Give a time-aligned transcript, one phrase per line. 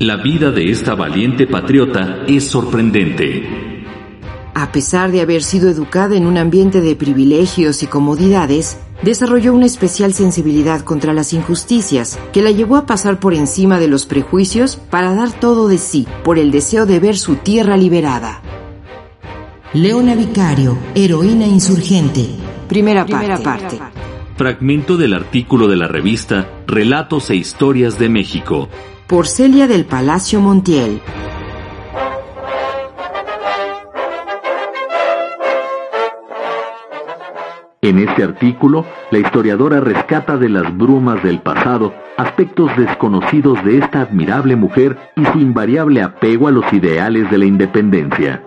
[0.00, 3.84] la vida de esta valiente patriota es sorprendente.
[4.54, 9.66] A pesar de haber sido educada en un ambiente de privilegios y comodidades, desarrolló una
[9.66, 14.76] especial sensibilidad contra las injusticias que la llevó a pasar por encima de los prejuicios
[14.76, 18.40] para dar todo de sí por el deseo de ver su tierra liberada.
[19.74, 22.26] Leona Vicario, heroína insurgente.
[22.68, 23.99] Primera, parte
[24.40, 28.70] fragmento del artículo de la revista Relatos e Historias de México.
[29.06, 31.02] Por Celia del Palacio Montiel.
[37.82, 44.00] En este artículo, la historiadora rescata de las brumas del pasado aspectos desconocidos de esta
[44.00, 48.42] admirable mujer y su invariable apego a los ideales de la independencia.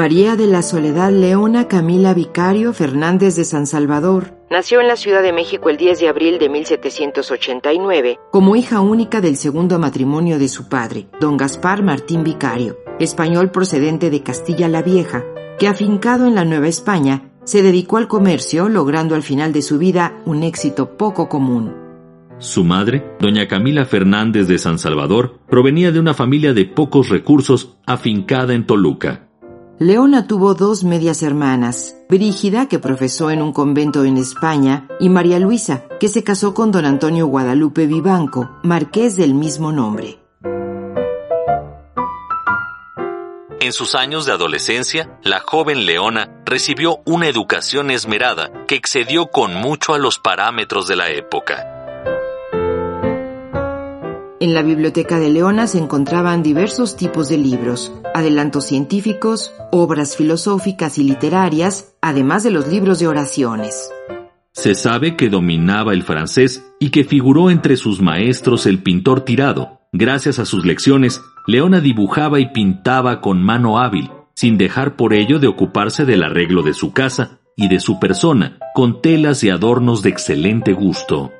[0.00, 4.32] María de la Soledad Leona Camila Vicario Fernández de San Salvador.
[4.48, 9.20] Nació en la Ciudad de México el 10 de abril de 1789 como hija única
[9.20, 14.80] del segundo matrimonio de su padre, don Gaspar Martín Vicario, español procedente de Castilla la
[14.80, 15.22] Vieja,
[15.58, 19.76] que afincado en la Nueva España, se dedicó al comercio, logrando al final de su
[19.76, 21.76] vida un éxito poco común.
[22.38, 27.76] Su madre, doña Camila Fernández de San Salvador, provenía de una familia de pocos recursos
[27.84, 29.26] afincada en Toluca.
[29.82, 35.38] Leona tuvo dos medias hermanas, Brígida, que profesó en un convento en España, y María
[35.38, 40.18] Luisa, que se casó con don Antonio Guadalupe Vivanco, marqués del mismo nombre.
[43.58, 49.54] En sus años de adolescencia, la joven Leona recibió una educación esmerada que excedió con
[49.54, 51.79] mucho a los parámetros de la época.
[54.42, 60.96] En la biblioteca de Leona se encontraban diversos tipos de libros, adelantos científicos, obras filosóficas
[60.96, 63.92] y literarias, además de los libros de oraciones.
[64.52, 69.82] Se sabe que dominaba el francés y que figuró entre sus maestros el pintor tirado.
[69.92, 75.38] Gracias a sus lecciones, Leona dibujaba y pintaba con mano hábil, sin dejar por ello
[75.38, 80.00] de ocuparse del arreglo de su casa y de su persona, con telas y adornos
[80.00, 81.30] de excelente gusto.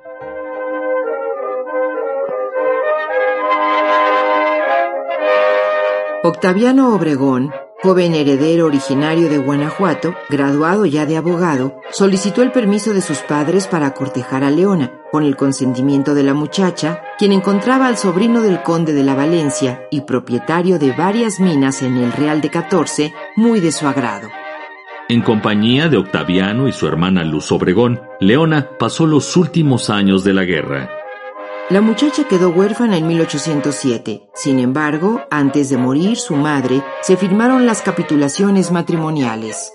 [6.23, 7.51] Octaviano Obregón,
[7.83, 13.67] joven heredero originario de Guanajuato, graduado ya de abogado, solicitó el permiso de sus padres
[13.67, 18.63] para cortejar a Leona, con el consentimiento de la muchacha, quien encontraba al sobrino del
[18.63, 23.61] conde de la Valencia y propietario de varias minas en el Real de Catorce, muy
[23.61, 24.29] de su agrado.
[25.09, 30.35] En compañía de Octaviano y su hermana Luz Obregón, Leona pasó los últimos años de
[30.35, 31.00] la guerra.
[31.71, 34.29] La muchacha quedó huérfana en 1807.
[34.35, 39.73] Sin embargo, antes de morir su madre, se firmaron las capitulaciones matrimoniales.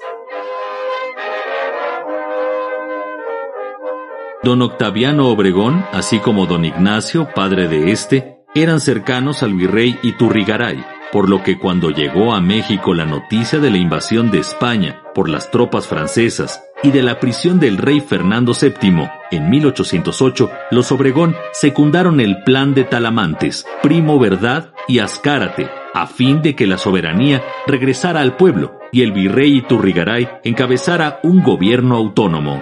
[4.43, 10.85] Don Octaviano Obregón, así como don Ignacio, padre de este, eran cercanos al virrey Iturrigaray,
[11.13, 15.29] por lo que cuando llegó a México la noticia de la invasión de España por
[15.29, 21.35] las tropas francesas y de la prisión del rey Fernando VII en 1808, los Obregón
[21.53, 27.43] secundaron el plan de Talamantes, Primo Verdad y Azcárate, a fin de que la soberanía
[27.67, 32.61] regresara al pueblo y el virrey Iturrigaray encabezara un gobierno autónomo.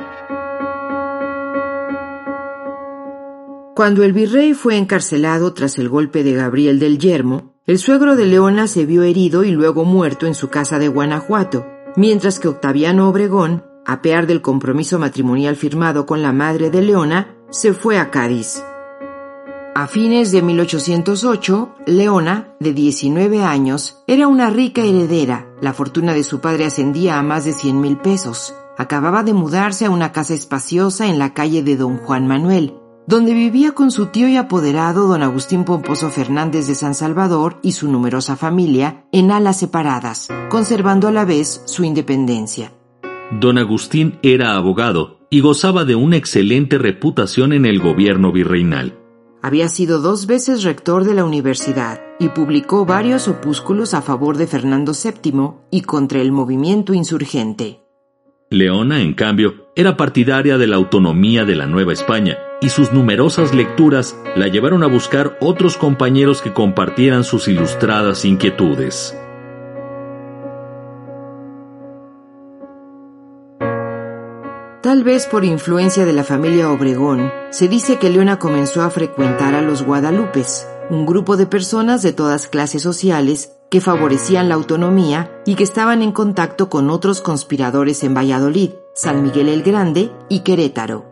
[3.76, 8.26] Cuando el virrey fue encarcelado tras el golpe de Gabriel del Yermo, el suegro de
[8.26, 11.66] Leona se vio herido y luego muerto en su casa de Guanajuato,
[11.96, 17.36] mientras que Octaviano Obregón a pear del compromiso matrimonial firmado con la madre de Leona,
[17.50, 18.64] se fue a Cádiz.
[19.76, 25.48] A fines de 1808, Leona, de 19 años, era una rica heredera.
[25.62, 28.54] La fortuna de su padre ascendía a más de 100 mil pesos.
[28.78, 32.76] Acababa de mudarse a una casa espaciosa en la calle de Don Juan Manuel,
[33.08, 37.72] donde vivía con su tío y apoderado don Agustín Pomposo Fernández de San Salvador y
[37.72, 42.72] su numerosa familia en alas separadas, conservando a la vez su independencia.
[43.40, 49.00] Don Agustín era abogado y gozaba de una excelente reputación en el gobierno virreinal.
[49.42, 54.48] Había sido dos veces rector de la universidad y publicó varios opúsculos a favor de
[54.48, 57.82] Fernando VII y contra el movimiento insurgente.
[58.50, 63.54] Leona, en cambio, era partidaria de la autonomía de la Nueva España y sus numerosas
[63.54, 69.18] lecturas la llevaron a buscar otros compañeros que compartieran sus ilustradas inquietudes.
[74.84, 79.56] Tal vez por influencia de la familia Obregón, se dice que Leona comenzó a frecuentar
[79.56, 85.42] a los Guadalupes, un grupo de personas de todas clases sociales que favorecían la autonomía
[85.46, 90.42] y que estaban en contacto con otros conspiradores en Valladolid, San Miguel el Grande y
[90.42, 91.06] Querétaro.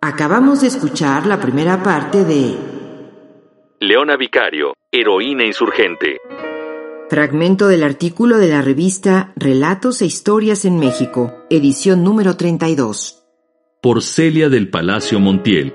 [0.00, 2.56] Acabamos de escuchar la primera parte de
[3.80, 6.18] Leona Vicario, heroína insurgente,
[7.12, 13.22] Fragmento del artículo de la revista Relatos e Historias en México, edición número 32.
[13.82, 15.74] Por Celia del Palacio Montiel.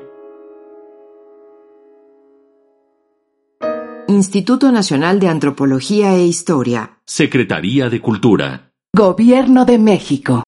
[4.08, 7.02] Instituto Nacional de Antropología e Historia.
[7.06, 8.72] Secretaría de Cultura.
[8.92, 10.47] Gobierno de México.